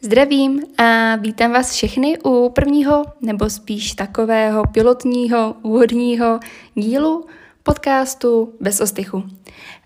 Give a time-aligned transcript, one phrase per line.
[0.00, 6.40] Zdravím a vítám vás všechny u prvního nebo spíš takového pilotního úvodního
[6.74, 7.26] dílu
[7.62, 9.24] podcastu Bez ostychu.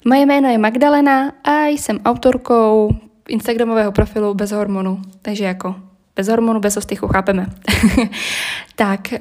[0.05, 2.91] Moje jméno je Magdalena a jsem autorkou
[3.29, 5.77] Instagramového profilu Bez hormonu, takže jako
[6.17, 7.47] bez hormonu, bez ostychu, chápeme.
[8.77, 9.21] tak eh,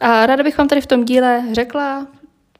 [0.00, 2.06] a ráda bych vám tady v tom díle řekla,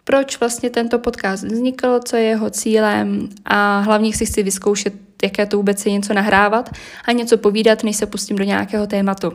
[0.05, 5.47] proč vlastně tento podcast vznikl, co je jeho cílem a hlavně si chci vyzkoušet jaké
[5.47, 6.71] to vůbec je něco nahrávat
[7.05, 9.33] a něco povídat, než se pustím do nějakého tématu.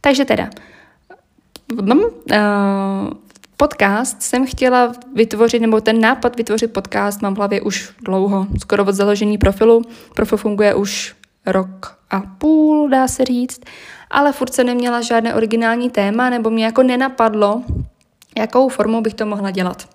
[0.00, 0.50] Takže teda,
[1.72, 1.88] uh,
[3.56, 8.84] podcast jsem chtěla vytvořit, nebo ten nápad vytvořit podcast mám v hlavě už dlouho, skoro
[8.84, 9.82] od založení profilu.
[10.14, 11.14] Profil funguje už
[11.46, 13.60] rok a půl, dá se říct,
[14.10, 17.62] ale furt se neměla žádné originální téma, nebo mě jako nenapadlo,
[18.38, 19.88] jakou formou bych to mohla dělat.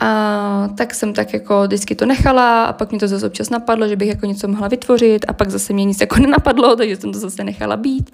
[0.00, 3.88] A tak jsem tak jako vždycky to nechala a pak mi to zase občas napadlo,
[3.88, 7.12] že bych jako něco mohla vytvořit a pak zase mě nic jako nenapadlo, takže jsem
[7.12, 8.10] to zase nechala být.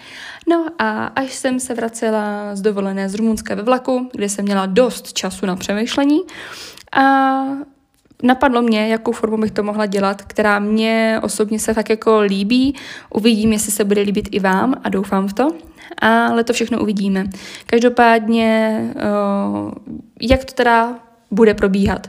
[0.49, 4.67] No a až jsem se vracela z dovolené z Rumunska ve vlaku, kde jsem měla
[4.67, 6.21] dost času na přemýšlení
[6.93, 7.43] a
[8.23, 12.75] napadlo mě, jakou formu bych to mohla dělat, která mě osobně se tak jako líbí.
[13.15, 15.49] Uvidím, jestli se bude líbit i vám a doufám v to.
[16.03, 17.27] Ale to všechno uvidíme.
[17.67, 18.81] Každopádně,
[20.21, 20.99] jak to teda
[21.31, 22.07] bude probíhat.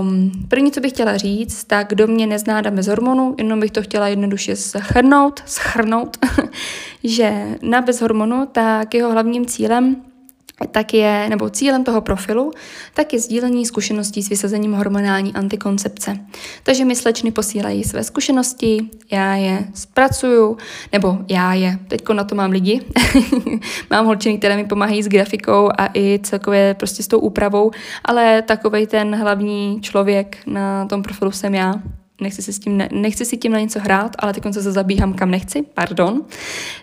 [0.00, 3.82] Um, první, co bych chtěla říct, tak kdo mě nezná bez hormonu, jenom bych to
[3.82, 6.16] chtěla jednoduše schrnout, schrnout,
[7.04, 9.96] že na bez hormonu, tak jeho hlavním cílem
[10.70, 12.52] tak je, nebo cílem toho profilu,
[12.94, 16.18] tak je sdílení zkušeností s vysazením hormonální antikoncepce.
[16.62, 20.56] Takže mi slečny posílají své zkušenosti, já je zpracuju,
[20.92, 22.80] nebo já je, teďko na to mám lidi,
[23.90, 27.70] mám holčiny, které mi pomáhají s grafikou a i celkově prostě s tou úpravou,
[28.04, 31.74] ale takovej ten hlavní člověk na tom profilu jsem já
[32.20, 35.14] nechci si, s tím, ne, nechci si tím na něco hrát, ale teď se zabíhám
[35.14, 36.24] kam nechci, pardon,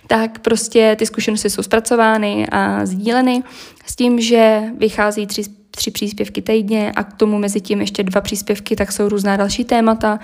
[0.08, 3.44] tak prostě ty zkušenosti jsou zpracovány a sdíleny
[3.86, 8.22] s tím, že vychází tři, tři příspěvky týdně a k tomu mezi tím ještě dva
[8.22, 10.20] příspěvky, tak jsou různá další témata,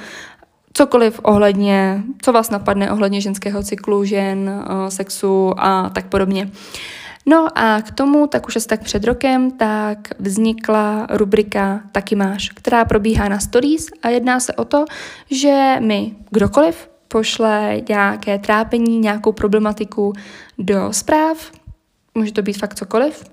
[0.74, 6.50] cokoliv ohledně, co vás napadne ohledně ženského cyklu, žen, eh, sexu a tak podobně.
[7.30, 12.50] No a k tomu, tak už asi tak před rokem, tak vznikla rubrika Taky máš,
[12.50, 14.86] která probíhá na stories a jedná se o to,
[15.32, 20.14] že mi kdokoliv pošle nějaké trápení, nějakou problematiku
[20.58, 21.52] do zpráv,
[22.16, 23.24] může to být fakt cokoliv,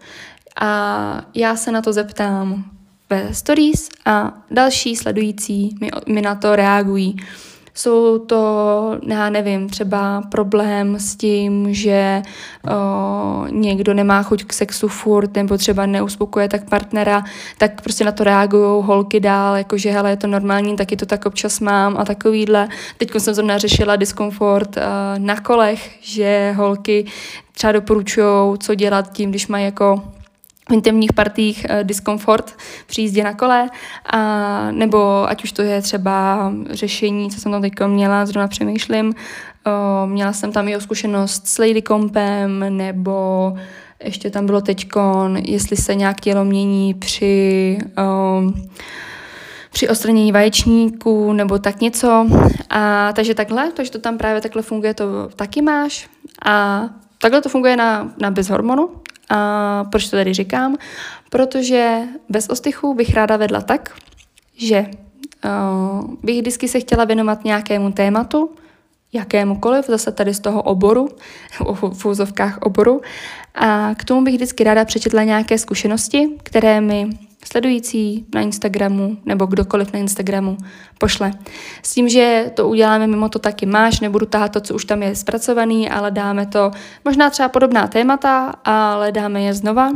[0.61, 2.65] a já se na to zeptám
[3.11, 7.17] ve stories a další sledující mi, mi na to reagují.
[7.77, 12.23] Jsou to, já nevím, třeba problém s tím, že
[12.71, 17.25] o, někdo nemá chuť k sexu furt, nebo třeba neuspokoje tak partnera,
[17.59, 21.27] tak prostě na to reagují holky dál, jakože hele, je to normální, taky to tak
[21.27, 22.69] občas mám a takovýhle.
[22.99, 24.83] Teď jsem zrovna řešila diskomfort uh,
[25.19, 27.07] na kolech, že holky
[27.53, 30.03] třeba doporučují, co dělat tím, když mají jako
[30.69, 32.57] v intimních partích uh, diskomfort
[32.87, 33.71] při jízdě na kole,
[34.13, 39.07] a, nebo ať už to je třeba řešení, co jsem tam teď měla, zrovna přemýšlím,
[39.07, 43.53] uh, měla jsem tam i o zkušenost s Lady Compem, nebo
[44.05, 48.53] ještě tam bylo teďkon, jestli se nějak tělo mění při uh,
[49.77, 52.27] při odstranění vaječníků nebo tak něco.
[52.71, 56.09] A takže takhle, takže to tam právě takhle funguje, to taky máš.
[56.47, 56.85] A
[57.19, 58.91] takhle to funguje na, na bez hormonu,
[59.31, 60.77] a proč to tady říkám?
[61.31, 63.95] Protože bez ostychu bych ráda vedla tak,
[64.57, 64.87] že
[65.45, 68.51] uh, bych vždycky se chtěla věnovat nějakému tématu,
[69.13, 71.09] jakémukoliv, zase tady z toho oboru,
[71.93, 73.01] v úzovkách oboru.
[73.55, 77.11] A k tomu bych vždycky ráda přečetla nějaké zkušenosti, které mi
[77.47, 80.57] sledující na Instagramu nebo kdokoliv na Instagramu
[80.99, 81.33] pošle.
[81.83, 85.03] S tím, že to uděláme mimo to taky máš, nebudu tahat to, co už tam
[85.03, 86.71] je zpracovaný, ale dáme to
[87.05, 89.91] možná třeba podobná témata, ale dáme je znova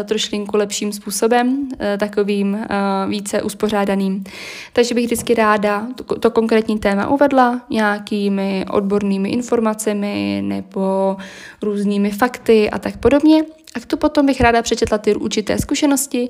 [0.00, 2.66] Eh, trošlinku lepším způsobem, eh, takovým eh,
[3.08, 4.24] více uspořádaným.
[4.72, 11.16] Takže bych vždycky ráda to, to konkrétní téma uvedla nějakými odbornými informacemi nebo
[11.62, 13.44] různými fakty a tak podobně.
[13.76, 16.28] A k to potom bych ráda přečetla ty určité zkušenosti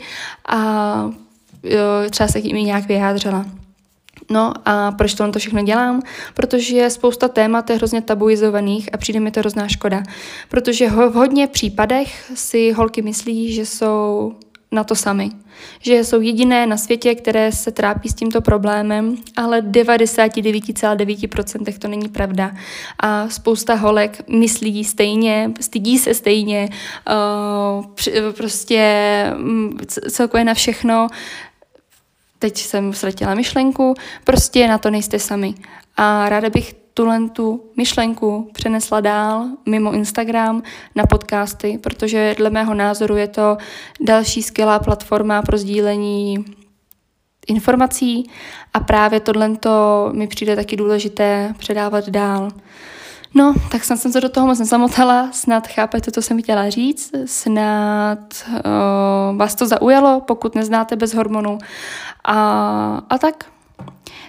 [0.48, 1.10] a
[2.10, 3.46] třeba se jimi nějak vyjádřila.
[4.30, 6.02] No a proč to to všechno dělám?
[6.34, 10.02] Protože spousta témat je hrozně tabuizovaných a přijde mi to hrozná škoda.
[10.48, 14.34] Protože v hodně případech si holky myslí, že jsou
[14.76, 15.30] na to sami.
[15.80, 22.08] Že jsou jediné na světě, které se trápí s tímto problémem, ale 99,9% to není
[22.08, 22.52] pravda.
[23.00, 26.74] A spousta holek myslí stejně, stydí se stejně, uh,
[28.32, 29.78] prostě um,
[30.10, 31.08] celkově na všechno
[32.38, 33.94] teď jsem ztratila myšlenku,
[34.24, 35.54] prostě na to nejste sami.
[35.96, 40.62] A ráda bych tuhle tu myšlenku přenesla dál mimo Instagram
[40.94, 43.56] na podcasty, protože dle mého názoru je to
[44.00, 46.44] další skvělá platforma pro sdílení
[47.46, 48.30] informací
[48.74, 49.50] a právě tohle
[50.12, 52.50] mi přijde taky důležité předávat dál.
[53.34, 57.12] No, tak snad jsem se do toho moc nezamotala, snad chápete, co jsem chtěla říct,
[57.24, 58.18] snad
[58.48, 61.58] uh, vás to zaujalo, pokud neznáte bez hormonů.
[62.24, 63.44] A, a tak,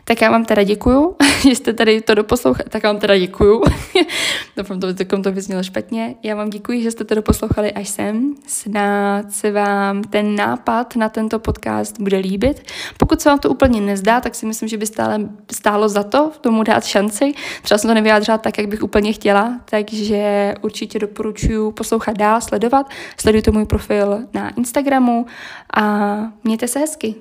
[0.09, 3.63] tak já vám teda děkuju, že jste tady to doposlouchali, tak vám teda děkuju.
[4.57, 6.15] Doufám, to, to, to vyznělo špatně.
[6.23, 8.35] Já vám děkuji, že jste to doposlouchali až sem.
[8.47, 12.71] Snad se vám ten nápad na tento podcast bude líbit.
[12.97, 16.31] Pokud se vám to úplně nezdá, tak si myslím, že by stále, stálo za to
[16.41, 17.33] tomu dát šanci.
[17.61, 22.89] Třeba jsem to nevyjádřila tak, jak bych úplně chtěla, takže určitě doporučuji poslouchat dál, sledovat.
[23.17, 25.25] Sledujte můj profil na Instagramu
[25.73, 27.15] a mějte se hezky.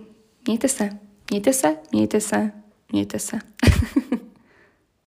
[0.47, 0.91] Mějte se.
[1.31, 2.53] Mějte se, mějte se,
[2.93, 3.39] mějte se.